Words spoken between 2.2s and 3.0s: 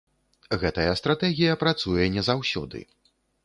заўсёды.